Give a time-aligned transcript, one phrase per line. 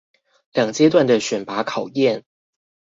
[0.53, 2.23] 兩階段的選拔考驗